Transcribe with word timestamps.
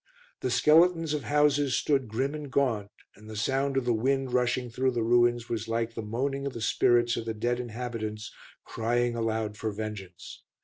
The 0.39 0.49
skeletons 0.49 1.13
of 1.13 1.25
houses 1.25 1.75
stood 1.75 2.07
grim 2.07 2.33
and 2.33 2.51
gaunt, 2.51 2.89
and 3.15 3.29
the 3.29 3.35
sound 3.35 3.77
of 3.77 3.85
the 3.85 3.93
wind 3.93 4.33
rushing 4.33 4.67
through 4.71 4.89
the 4.93 5.03
ruins 5.03 5.47
was 5.47 5.67
like 5.67 5.93
the 5.93 6.01
moaning 6.01 6.47
of 6.47 6.53
the 6.53 6.59
spirits 6.61 7.17
of 7.17 7.25
the 7.25 7.35
dead 7.35 7.59
inhabitants 7.59 8.33
crying 8.65 9.15
aloud 9.15 9.57
for 9.57 9.71
vengeance. 9.71 10.41